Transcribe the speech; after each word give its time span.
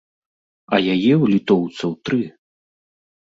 А 0.77 0.79
яе 0.93 1.11
ў 1.17 1.25
літоўцаў 1.33 1.91
тры! 2.09 2.21